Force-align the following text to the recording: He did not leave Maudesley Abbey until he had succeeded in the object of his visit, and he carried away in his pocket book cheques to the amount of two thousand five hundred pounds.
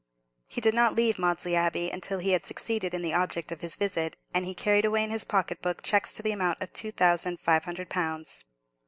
He 0.47 0.61
did 0.61 0.73
not 0.73 0.95
leave 0.95 1.19
Maudesley 1.19 1.53
Abbey 1.53 1.91
until 1.91 2.17
he 2.17 2.31
had 2.31 2.43
succeeded 2.43 2.95
in 2.95 3.03
the 3.03 3.13
object 3.13 3.51
of 3.51 3.61
his 3.61 3.75
visit, 3.75 4.17
and 4.33 4.45
he 4.45 4.55
carried 4.55 4.83
away 4.83 5.03
in 5.03 5.11
his 5.11 5.25
pocket 5.25 5.61
book 5.61 5.83
cheques 5.83 6.11
to 6.13 6.23
the 6.23 6.31
amount 6.31 6.59
of 6.59 6.73
two 6.73 6.89
thousand 6.91 7.39
five 7.39 7.65
hundred 7.65 7.87
pounds. 7.87 8.43